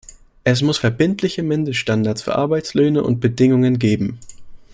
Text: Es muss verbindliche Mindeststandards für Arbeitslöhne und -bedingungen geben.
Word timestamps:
Es 0.43 0.63
muss 0.63 0.79
verbindliche 0.79 1.43
Mindeststandards 1.43 2.23
für 2.23 2.35
Arbeitslöhne 2.35 3.03
und 3.03 3.23
-bedingungen 3.23 3.77
geben. 3.77 4.17